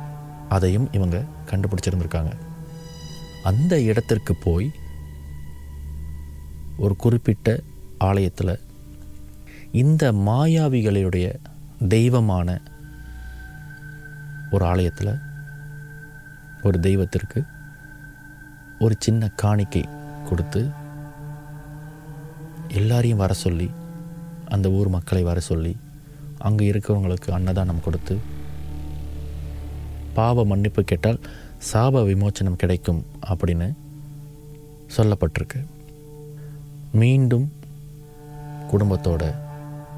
அதையும் 0.49 0.89
இவங்க 0.93 1.25
கண்டுபிடிச்சிருந்திருக்காங்க. 1.51 2.33
அந்த 3.43 3.81
இடத்திற்கு 3.81 4.35
போய் 4.35 4.71
ஒரு 6.77 6.97
குறிப்பிட்ட 6.97 7.61
ஆலயத்தில் 7.99 8.61
இந்த 9.73 10.13
மாயாவிகளுடைய 10.13 11.27
தெய்வமான 11.89 12.49
ஒரு 14.51 14.65
ஆலயத்தில் 14.65 15.13
ஒரு 16.64 16.80
தெய்வத்திற்கு 16.80 17.44
ஒரு 18.78 18.94
சின்ன 18.99 19.28
காணிக்கை 19.28 19.85
கொடுத்து 20.28 20.71
எல்லாரையும் 22.68 23.18
வர 23.18 23.33
சொல்லி 23.33 23.71
அந்த 24.44 24.71
ஊர் 24.71 24.88
மக்களை 24.88 25.23
வர 25.23 25.40
சொல்லி 25.40 25.76
அங்கே 26.38 26.71
இருக்கிறவங்களுக்கு 26.71 27.30
அன்னதானம் 27.30 27.80
கொடுத்து 27.80 28.18
பாவ 30.14 30.44
மன்னிப்பு 30.44 30.85
கேட்டால் 30.85 31.21
சாப 31.73 32.04
விமோச்சனம் 32.04 32.56
கிடைக்கும் 32.56 33.06
அப்படின்னு 33.28 33.75
சொல்லப்பட்டிருக்கு. 34.97 35.64
மீண்டும் 36.92 37.52
குடும்பத்தோட 38.71 39.35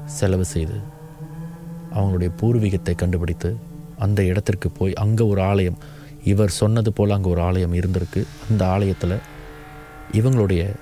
செலவு 0.05 0.45
செய்து 0.45 0.77
அவங்களுடைய 1.93 2.31
பூர்வீகத்தை 2.41 2.95
கண்டுபிடித்து 2.95 3.57
அந்த 3.97 4.23
இடத்திற்கு 4.23 4.69
போய் 4.69 4.93
அங்கே 4.93 5.23
ஒரு 5.23 5.41
ஆலயம் 5.41 5.77
இவர் 6.23 6.49
சொன்னது 6.49 6.93
போல் 6.93 7.11
அங்கே 7.11 7.29
ஒரு 7.29 7.41
ஆலயம் 7.41 7.73
இருந்திருக்கு. 7.73 8.25
அந்த 8.49 8.67
ஆலயத்தில் 8.67 9.17
இவங்களுடைய 10.11 10.75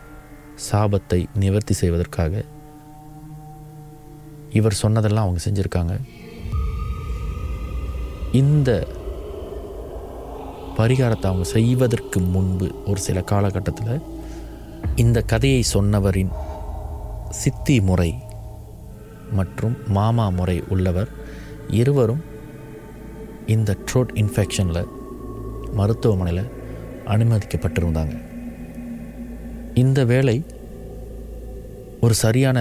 சாபத்தை 0.72 1.26
நிவர்த்தி 1.34 1.74
செய்வதற்காக 1.74 2.44
இவர் 4.50 4.74
சொன்னதெல்லாம் 4.74 5.24
அவங்க 5.24 5.44
செஞ்சுருக்காங்க. 5.50 6.00
இந்த 8.32 8.88
பரிகாரத்தை 10.78 11.26
அவங்க 11.26 11.44
செய்வதற்கு 11.44 12.20
முன்பு 12.20 12.84
ஒரு 12.86 13.00
சில 13.00 13.22
காலகட்டத்தில் 13.22 14.02
இந்த 14.96 15.22
கதையை 15.22 15.64
சொன்னவரின் 15.74 16.30
சித்தி 17.30 17.82
முறை 17.82 18.16
மற்றும் 19.32 19.78
மாமா 19.88 20.30
முறை 20.30 20.64
உள்ளவர் 20.68 21.08
இருவரும் 21.68 22.24
இந்த 23.46 23.78
ட்ரோட் 23.86 24.12
இன்ஃபெக்ஷனில் 24.14 24.95
மருத்துவமனையில் 25.80 26.52
அனுமதிக்கப்பட்டிருந்தாங்க. 27.14 28.16
இந்த 29.84 30.00
வேலை 30.12 30.38
ஒரு 32.06 32.16
சரியான 32.24 32.60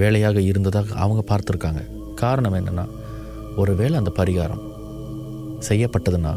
வேலையாக 0.00 0.38
இருந்ததாக 0.50 0.94
அவங்க 1.04 1.22
பார்த்துருக்காங்க. 1.30 1.82
காரணம் 2.22 2.56
என்னென்னா 2.58 2.84
ஒருவேளை 3.60 3.94
அந்த 4.00 4.12
பரிகாரம் 4.18 4.62
செய்யப்பட்டதுன்னா 5.68 6.32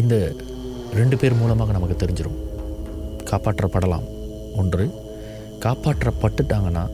இந்த 0.00 0.14
ரெண்டு 0.98 1.16
பேர் 1.20 1.40
மூலமாக 1.40 1.74
நமக்கு 1.76 1.96
தெரிஞ்சிடும் 2.02 2.38
காப்பாற்றப்படலாம். 3.30 4.06
ஒன்று 4.60 4.84
காப்பாற்றப்பட்டுட்டாங்கன்னா 5.64 6.84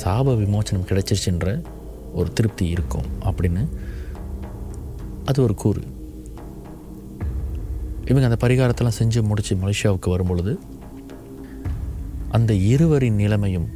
சாப 0.00 0.34
விமோச்சனம் 0.42 0.88
கிடைச்சிருச்சுன்ற 0.90 1.48
ஒரு 2.18 2.28
திருப்தி 2.38 2.66
இருக்கும் 2.74 3.06
அப்படின்னு 3.28 3.62
அது 5.30 5.38
ஒரு 5.46 5.54
கூறு. 5.62 5.82
இவங்க 8.08 8.26
அந்த 8.28 8.38
பரிகாரத்தெல்லாம் 8.46 8.98
செஞ்சு 8.98 9.20
முடித்து 9.22 9.54
மலேசியாவுக்கு 9.62 10.08
வரும்பொழுது 10.14 10.52
அந்த 12.36 12.52
இருவரின் 12.72 13.20
நிலைமையும் 13.22 13.68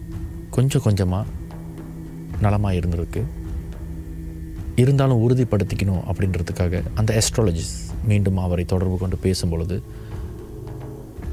கொஞ்சம் 0.50 0.84
கொஞ்சமாக 0.86 1.26
நலமாக 2.44 2.78
இருந்திருக்கு. 2.78 3.22
இருந்தாலும் 4.82 5.22
உறுதிப்படுத்திக்கணும் 5.24 6.04
அப்படின்றதுக்காக 6.10 6.82
அந்த 6.94 7.10
எஸ்ட்ராலஜிஸ் 7.20 7.74
மீண்டும் 8.04 8.36
அவரை 8.36 8.64
தொடர்பு 8.64 8.98
கொண்டு 8.98 9.16
பேசும்பொழுது 9.24 9.76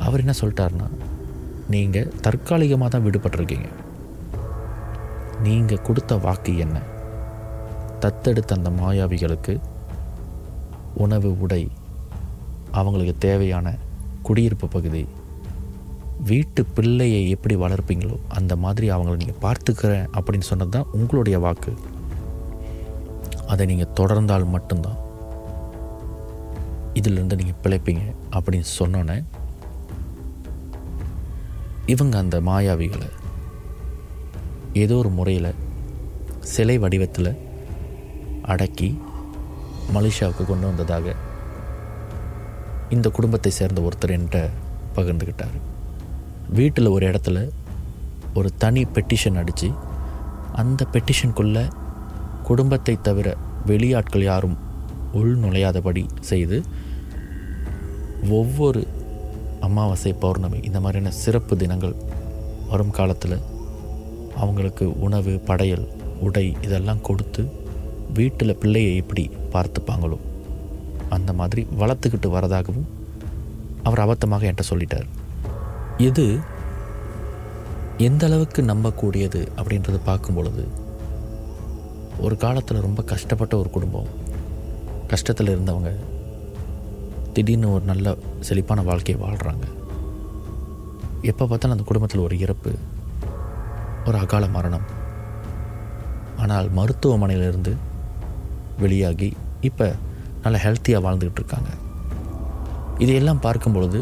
அவர் 0.06 0.22
என்ன 0.24 0.34
சொல்லிட்டாருன்னா 0.42 0.88
நீங்கள் 1.74 2.12
தற்காலிகமாக 2.22 2.90
தான் 2.94 3.06
விடுபட்டிருக்கீங்க. 3.06 3.70
நீங்கள் 5.44 5.86
கொடுத்த 5.88 6.16
வாக்கு 6.16 6.58
என்ன? 6.58 6.78
தத்தெடுத்த 8.00 8.58
அந்த 8.60 8.70
மாயாவிகளுக்கு 8.70 9.56
உணவு 10.94 11.30
உடை 11.40 11.62
அவங்களுக்கு 12.80 13.16
தேவையான 13.28 13.68
குடியிருப்பு 14.28 14.68
பகுதி. 14.76 15.04
வீட்டு 16.30 16.62
பிள்ளையை 16.76 17.20
எப்படி 17.34 17.56
வளர்ப்பீங்களோ 17.56 18.16
அந்த 18.38 18.54
மாதிரி 18.64 18.88
அவங்கள 18.92 19.16
நீங்கள் 19.22 19.44
பார்த்துக்கிறேன் 19.46 20.08
அப்படின்னு 20.18 20.50
சொன்னது 20.52 20.74
தான் 20.76 20.90
உங்களுடைய 21.00 21.38
வாக்கு. 21.46 21.74
அதை 23.52 23.66
நீங்கள் 23.72 23.94
தொடர்ந்தால் 24.00 24.54
மட்டும்தான் 24.56 24.98
இதிலிருந்து 27.00 27.38
நீங்கள் 27.40 27.62
பிழைப்பீங்க 27.64 28.04
அப்படின்னு 28.36 28.70
சொன்னோன்னே 28.80 29.18
இவங்க 31.94 32.16
அந்த 32.24 32.38
மாயாவிகளை 32.48 33.10
ஏதோ 34.84 34.96
ஒரு 34.96 35.10
முறையில் 35.18 35.52
சிலை 36.54 36.76
வடிவத்தில் 36.84 37.32
அடக்கி 38.54 38.90
மலேசியாவுக்கு 39.96 40.44
கொண்டு 40.46 40.66
வந்ததாக 40.70 41.16
இந்த 42.90 43.08
குடும்பத்தை 43.10 43.52
சேர்ந்த 43.52 43.80
ஒருத்தர் 43.82 44.14
என்கிட்ட 44.14 44.40
பகிர்ந்துக்கிட்டார் 44.96 45.56
வீட்டில் 46.50 46.88
ஒரு 46.88 47.06
இடத்துல 47.08 47.38
ஒரு 48.34 48.50
தனி 48.58 48.82
பெட்டிஷன் 48.96 49.36
அடித்து 49.36 49.70
அந்த 50.54 50.82
பெட்டிஷனுக்குள்ளே 50.94 51.64
குடும்பத்தை 52.44 52.96
தவிர 53.02 53.28
வெளியாட்கள் 53.66 54.24
யாரும் 54.24 54.58
உள் 55.14 55.34
நுழையாதபடி 55.36 56.04
செய்து 56.22 56.58
ஒவ்வொரு 58.32 58.82
அமாவாசை 59.60 60.14
பௌர்ணமி 60.20 60.60
இந்த 60.62 60.80
மாதிரியான 60.80 61.14
சிறப்பு 61.16 61.54
தினங்கள் 61.58 61.96
வரும் 62.68 62.92
காலத்தில் 62.92 63.38
அவங்களுக்கு 64.36 64.86
உணவு 65.00 65.34
படையல் 65.46 65.86
உடை 66.22 66.48
இதெல்லாம் 66.62 67.02
கொடுத்து 67.02 67.44
வீட்டில் 68.14 68.60
பிள்ளையை 68.60 68.94
எப்படி 68.96 69.24
பார்த்துப்பாங்களோ 69.52 70.18
அந்த 71.16 71.32
மாதிரி 71.40 71.62
வளர்த்துக்கிட்டு 71.82 72.30
வரதாகவும் 72.36 72.88
அவர் 73.88 74.04
அபத்தமாக 74.04 74.48
என்கிட்ட 74.48 74.66
சொல்லிட்டார். 74.72 75.08
இது 76.08 76.26
எந்த 78.08 78.24
அளவுக்கு 78.28 78.62
நம்பக்கூடியது 78.72 79.42
அப்படின்றத 79.60 80.00
பார்க்கும் 80.10 80.38
பொழுது 80.38 80.64
ஒரு 82.26 82.36
காலத்தில் 82.44 82.86
ரொம்ப 82.88 83.02
கஷ்டப்பட்ட 83.12 83.54
ஒரு 83.62 83.70
குடும்பம். 83.76 84.10
கஷ்டத்தில் 85.12 85.54
இருந்தவங்க 85.54 85.92
திடீர்னு 87.36 87.68
ஒரு 87.76 87.86
நல்ல 87.92 88.16
செழிப்பான 88.48 88.84
வாழ்க்கையை 88.90 89.18
வாழ்கிறாங்க 89.24 89.66
எப்போ 91.32 91.44
பார்த்தாலும் 91.46 91.76
அந்த 91.76 91.86
குடும்பத்தில் 91.90 92.26
ஒரு 92.28 92.36
இறப்பு 92.46 92.72
ஒரு 94.08 94.18
அகால 94.24 94.48
மரணம். 94.58 94.86
ஆனால் 96.44 96.68
மருத்துவமனையிலிருந்து 96.80 97.72
வெளியாகி 98.84 99.30
இப்போ 99.70 99.88
நல்ல 100.48 100.60
ஹெல்த்தியாக 100.66 101.06
வாழ்ந்துக்கிட்டு 101.06 101.42
இருக்காங்க. 101.44 101.72
இதையெல்லாம் 103.04 103.44
பார்க்கும் 103.48 103.76
பொழுது 103.78 104.02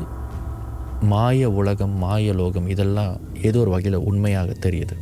மாய 1.12 1.49
உலகம் 1.60 1.95
மாய 2.03 2.34
லோகம் 2.39 2.67
இதெல்லாம் 2.73 3.15
ஏதோ 3.47 3.60
ஒரு 3.63 3.71
வகையில் 3.73 4.05
உண்மையாக 4.10 4.51
தெரியுது. 4.65 4.95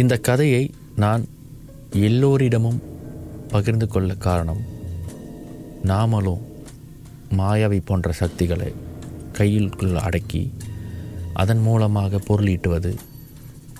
இந்த 0.00 0.14
கதையை 0.28 0.64
நான் 1.02 1.22
எல்லோரிடமும் 2.08 2.80
பகிர்ந்து 3.52 3.86
கொள்ள 3.88 4.10
காரணம் 4.26 4.62
நாமளும் 5.90 6.42
மாயாவை 7.38 7.78
போன்ற 7.88 8.10
சக்திகளை 8.20 8.70
கையில் 9.38 9.70
அடக்கி 10.06 10.42
அதன் 11.42 11.62
மூலமாக 11.66 12.20
பொருளீட்டுவது 12.28 12.92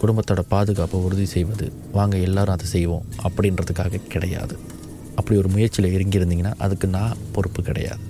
குடும்பத்தோட 0.01 0.41
பாதுகாப்பை 0.55 0.99
உறுதி 1.07 1.27
செய்வது 1.35 1.67
வாங்க 1.97 2.17
எல்லாரும் 2.29 2.57
அதை 2.57 2.67
செய்வோம் 2.75 3.07
அப்படின்றதுக்காக 3.27 4.03
கிடையாது. 4.15 4.57
அப்படி 5.17 5.39
ஒரு 5.39 5.49
முயற்சியில் 5.49 5.97
இறங்கியிருந்தீங்கன்னா 5.97 6.55
அதுக்கு 6.59 6.89
நான் 6.89 7.17
பொறுப்பு 7.33 7.63
கிடையாது. 7.63 8.01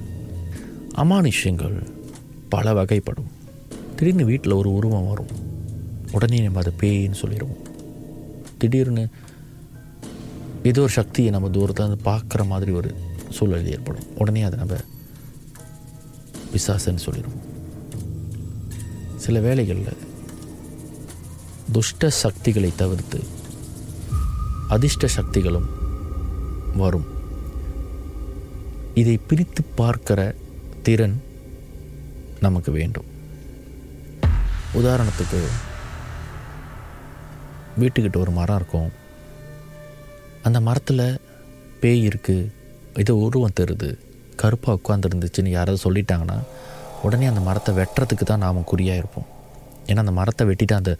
அமானுஷ்யங்கள் 0.96 1.86
பல 2.48 2.72
வகைப்படும். 2.72 3.30
திடீர்னு 3.96 4.24
வீட்டில் 4.24 4.52
ஒரு 4.52 4.74
உருவம் 4.74 5.08
வரும். 5.08 5.28
உடனே 6.12 6.38
நம்ம 6.38 6.58
அதை 6.58 6.72
பேயின்னு 6.80 7.12
சொல்லிடுவோம். 7.12 7.56
திடீர்னு 8.58 9.08
ஏதோ 10.62 10.80
ஒரு 10.80 10.90
சக்தியை 10.90 11.30
நம்ம 11.30 11.50
தூரத்தில் 11.50 11.86
இருந்து 11.86 12.10
பார்க்குற 12.10 12.46
மாதிரி 12.46 12.72
ஒரு 12.72 12.94
சூழல் 13.30 13.70
ஏற்படும். 13.70 14.04
உடனே 14.18 14.42
அதை 14.42 14.58
நம்ம 14.58 14.74
விசாசன்னு 16.52 17.02
சொல்லிடுவோம். 17.06 17.44
சில 19.16 19.40
வேளைகளில் 19.40 19.96
துஷ்ட 21.72 22.10
சக்திகளை 22.10 22.72
தவிர்த்து 22.76 23.24
அதிர்ஷ்ட 24.68 25.06
சக்திகளும் 25.06 25.75
வரும். 26.82 27.06
இதை 29.00 29.14
பிரித்து 29.28 29.62
பார்க்கிற 29.80 30.20
திறன் 30.86 31.16
நமக்கு 32.44 32.70
வேண்டும். 32.78 33.08
உதாரணத்துக்கு 34.80 35.40
வீட்டுக்கிட்ட 37.80 38.18
ஒரு 38.24 38.32
மரம் 38.38 38.58
இருக்கும். 38.60 38.90
அந்த 40.48 40.58
மரத்தில் 40.68 41.06
பேய் 41.80 42.06
இருக்குது 42.08 42.50
இது 43.02 43.12
உருவம் 43.26 43.56
தருது 43.60 43.90
கருப்பாக 44.42 44.78
உட்காந்துருந்துச்சுன்னு 44.78 45.56
யாராவது 45.56 45.84
சொல்லிட்டாங்கன்னா 45.86 46.38
உடனே 47.06 47.26
அந்த 47.32 47.42
மரத்தை 47.48 47.72
வெட்டுறதுக்கு 47.78 48.24
தான் 48.24 48.44
நாம் 48.46 48.68
குறியாக 48.72 49.00
இருப்போம். 49.02 49.28
ஏன்னா 49.90 50.02
அந்த 50.04 50.14
மரத்தை 50.20 50.44
வெட்டிட்டு 50.50 50.80
அந்த 50.80 50.92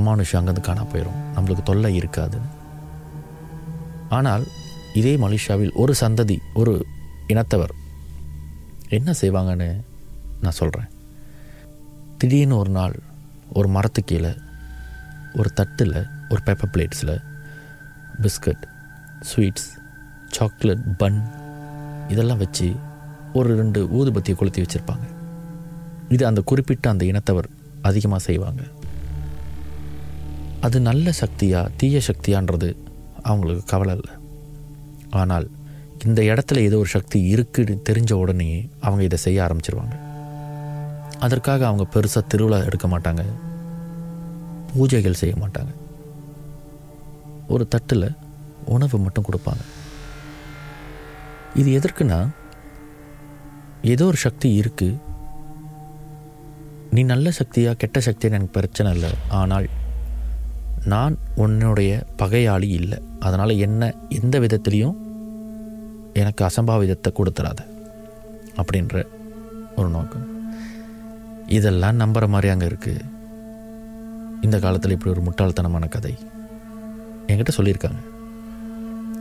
அமானுஷம் 0.00 0.38
அங்கேருந்து 0.38 0.68
காணா 0.68 0.84
போயிடும் 0.92 1.20
நம்மளுக்கு 1.36 1.62
தொல்லை 1.70 1.90
இருக்காதுன்னு. 2.00 2.50
ஆனால் 4.10 4.44
இதே 4.94 5.16
மலேசியாவில் 5.16 5.74
ஒரு 5.74 5.94
சந்ததி 6.00 6.36
ஒரு 6.54 6.86
இனத்தவர் 7.26 7.74
என்ன 8.88 9.14
செய்வாங்கன்னு 9.20 9.68
நான் 10.40 10.58
சொல்கிறேன் 10.60 10.88
திடீர்னு 12.18 12.56
ஒரு 12.56 12.70
நாள் 12.70 12.96
ஒரு 13.52 13.68
மரத்து 13.68 14.04
கீழே 14.04 14.32
ஒரு 15.34 15.52
தட்டில் 15.52 16.06
ஒரு 16.28 16.40
பேப்பர் 16.44 16.72
பிளேட்ஸில் 16.72 17.16
பிஸ்கட் 18.22 18.64
ஸ்வீட்ஸ் 19.20 19.68
சாக்லேட் 20.28 20.84
பன் 20.96 21.20
இதெல்லாம் 22.08 22.38
வச்சு 22.38 22.76
ஒரு 23.32 23.56
ரெண்டு 23.56 23.80
ஊதுபத்தியை 23.98 24.34
கொளுத்தி 24.34 24.62
வச்சுருப்பாங்க. 24.62 25.06
இது 26.08 26.26
அந்த 26.26 26.40
குறிப்பிட்ட 26.40 26.90
அந்த 26.90 27.04
இனத்தவர் 27.04 27.48
அதிகமாக 27.82 28.22
செய்வாங்க. 28.22 28.62
அது 30.60 30.80
நல்ல 30.80 31.12
சக்தியா 31.20 31.60
தீய 31.76 32.00
சக்தியான்றது 32.06 32.70
அவங்களுக்கு 33.22 33.64
கவலை 33.64 33.94
இல்லை. 33.94 34.14
ஆனால் 35.10 35.46
இந்த 36.04 36.20
இடத்துல 36.22 36.58
ஏதோ 36.58 36.76
ஒரு 36.76 36.88
சக்தி 36.88 37.18
இருக்குன்னு 37.22 37.74
தெரிஞ்ச 37.88 38.12
உடனே 38.12 38.68
அவங்க 38.80 39.02
இதை 39.02 39.18
செய்ய 39.18 39.38
ஆரம்பிச்சிருவாங்க. 39.46 39.96
அதற்காக 41.18 41.66
அவங்க 41.66 41.84
பெருசாக 41.94 42.26
திருவிழா 42.26 42.58
எடுக்க 42.68 42.88
மாட்டாங்க. 42.88 43.24
பூஜைகள் 44.72 45.20
செய்ய 45.22 45.34
மாட்டாங்க. 45.42 45.72
ஒரு 47.48 47.68
தட்டில் 47.68 48.08
உணவு 48.64 48.98
மட்டும் 48.98 49.26
கொடுப்பாங்க. 49.28 49.62
இது 51.54 51.80
எதற்குன்னா 51.80 52.28
ஏதோ 53.82 54.04
ஒரு 54.04 54.16
சக்தி 54.16 54.60
இருக்குது 54.60 54.98
நீ 56.90 57.02
நல்ல 57.02 57.30
சக்தியாக 57.30 57.76
கெட்ட 57.76 58.00
சக்தியாக 58.00 58.36
எனக்கு 58.36 58.56
பிரச்சனை 58.58 58.92
இல்லை. 58.92 59.10
ஆனால் 59.28 59.66
நான் 60.84 61.18
உன்னுடைய 61.34 62.06
பகையாளி 62.18 62.68
இல்லை. 62.80 62.98
அதனால் 63.20 63.60
என்ன 63.66 63.94
எந்த 64.08 64.40
விதத்துலேயும் 64.40 64.98
எனக்கு 66.12 66.44
அசம்பாவிதத்தை 66.44 67.10
கொடுத்துடாத 67.14 67.60
அப்படின்ற 68.56 69.06
ஒரு 69.76 69.88
நோக்கம். 69.88 70.26
இதெல்லாம் 71.46 72.00
நம்புகிற 72.00 72.28
மாதிரி 72.28 72.48
அங்கே 72.52 72.66
இருக்குது 72.66 73.08
இந்த 74.42 74.58
காலத்தில் 74.58 74.90
இப்படி 74.90 75.12
ஒரு 75.14 75.22
முட்டாள்தனமான 75.26 75.88
கதை. 75.88 76.14
என்கிட்ட 77.26 77.52
சொல்லியிருக்காங்க. 77.56 78.00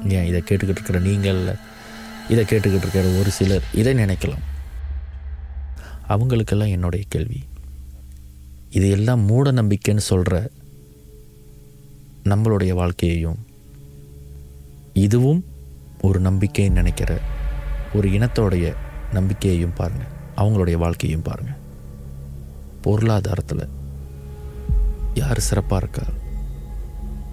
ஏன் 0.07 0.25
இதை 0.25 0.41
கேட்டுக்கிட்டு 0.41 0.79
இருக்கிற 0.79 0.99
நீங்கள் 0.99 1.55
இதை 2.27 2.45
கேட்டுக்கிட்டு 2.45 2.85
இருக்கிற 2.85 3.07
ஒரு 3.19 3.31
சிலர் 3.31 3.63
இதை 3.73 3.93
நினைக்கலாம். 3.93 4.45
அவங்களுக்கெல்லாம் 6.07 6.67
என்னுடைய 6.67 7.05
கேள்வி. 7.09 7.43
இது 8.69 8.89
எல்லாம் 8.89 9.19
மூட 9.19 9.51
நம்பிக்கைன்னு 9.51 10.05
சொல்கிற 10.11 10.51
நம்மளுடைய 12.29 12.73
வாழ்க்கையையும் 12.73 13.45
இதுவும் 14.93 15.45
ஒரு 16.01 16.21
நம்பிக்கைன்னு 16.21 16.71
நினைக்கிற 16.71 17.19
ஒரு 17.93 18.09
இனத்தோடைய 18.09 18.73
நம்பிக்கையையும் 19.13 19.73
பாருங்கள் 19.73 20.17
அவங்களுடைய 20.37 20.77
வாழ்க்கையும் 20.77 21.21
பாருங்கள் 21.21 21.57
பொருளாதாரத்தில் 22.81 23.69
யார் 25.13 25.39
சிறப்பாக 25.39 25.87
இருக்கா? 25.87 26.13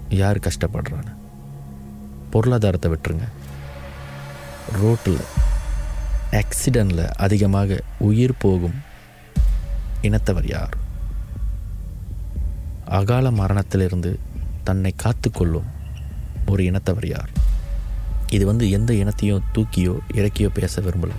யார் 0.09 0.37
கஷ்டப்படுறான்னு? 0.37 1.15
பொருளாதாரத்தை 2.29 2.91
விட்டுருங்க. 2.91 3.27
ரோட்டில் 4.73 5.17
ஆக்சிடெண்ட்டில் 6.31 7.07
அதிகமாக 7.07 7.81
உயிர் 7.99 8.37
போகும் 8.39 8.75
இனத்தவர் 10.01 10.49
யார்? 10.49 10.77
அகால 12.85 13.31
மரணத்திலிருந்து 13.31 14.19
தன்னை 14.67 14.91
காத்துக்கொள்ளும் 15.03 15.67
ஒரு 16.51 16.61
இனத்தவர் 16.69 17.07
யார்? 17.07 17.31
இது 18.35 18.43
வந்து 18.45 18.65
எந்த 18.77 18.91
இனத்தையும் 19.01 19.45
தூக்கியோ 19.55 19.93
இறக்கியோ 20.19 20.49
பேச 20.57 20.81
விரும்பலை. 20.81 21.17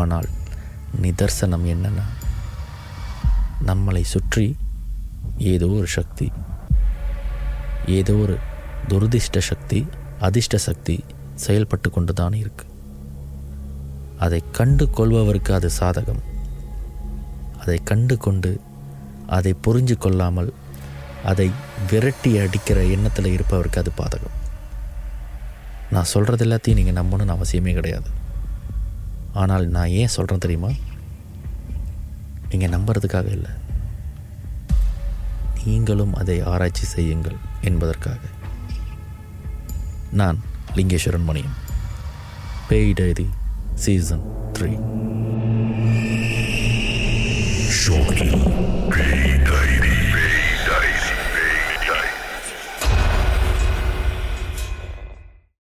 ஆனால் 0.00 0.28
நிதர்சனம் 1.02 1.66
என்னன்னா 1.72 2.06
நம்மளை 3.68 4.02
சுற்றி 4.12 4.46
ஏதோ 5.52 5.68
ஒரு 5.78 5.88
சக்தி 5.96 6.26
ஏதோ 7.98 8.14
ஒரு 8.24 8.34
துரதிர்ஷ்ட 8.90 9.38
சக்தி 9.48 9.80
அதிர்ஷ்ட 10.26 10.56
சக்தி 10.66 10.96
செயல்பட்டு 11.44 11.88
கொண்டு 11.90 12.12
தான் 12.20 12.34
இருக்கு. 12.42 12.66
அதை 14.24 14.40
கண்டு 14.58 14.84
கொள்பவருக்கு 14.98 15.52
அது 15.58 15.68
சாதகம். 15.80 16.22
அதை 17.62 17.78
கண்டு 17.90 18.14
கொண்டு 18.26 18.52
அதை 19.36 19.52
புரிஞ்சு 19.66 19.96
கொள்ளாமல் 19.98 20.50
அதை 21.24 21.50
விரட்டி 21.90 22.38
அடிக்கிற 22.38 22.84
எண்ணத்தில் 22.84 23.38
இருப்பவருக்கு 23.38 23.78
அது 23.78 23.92
பாதகம். 23.98 24.36
நான் 25.90 26.04
சொல்கிறது 26.04 26.44
எல்லாத்தையும் 26.44 26.82
நீங்கள் 26.82 27.04
நம்பணும்னு 27.04 27.36
அவசியமே 27.36 27.72
கிடையாது. 27.72 28.08
ஆனால் 29.32 29.66
நான் 29.66 29.88
ஏன் 29.88 30.08
சொல்கிறேன் 30.08 30.38
தெரியுமா? 30.38 30.70
நீங்கள் 32.50 32.80
நம்புறதுக்காக 32.80 33.30
இல்லை. 33.30 33.50
நீங்களும் 35.64 36.14
அதை 36.14 36.42
ஆராய்ச்சி 36.42 36.84
செய்யுங்கள் 36.84 37.36
என்பதற்காக. 37.60 38.18
நான் 40.10 40.40
லிங்கேஸ்வரன் 40.74 41.28
மணியம் 41.28 41.56
பேய் 42.68 42.92
டைரி 42.92 43.28
சீசன் 43.74 44.50
த்ரீ 44.58 44.72
Shortly. 47.84 48.53